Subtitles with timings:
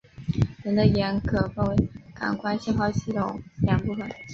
[0.63, 1.75] 人的眼可分为
[2.15, 4.09] 感光细胞系统两部分。